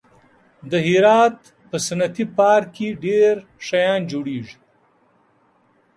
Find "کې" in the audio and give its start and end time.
2.75-2.99